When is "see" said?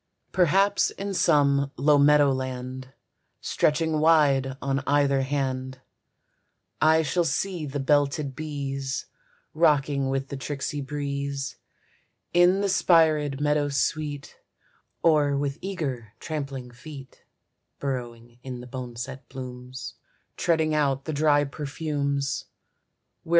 7.23-7.67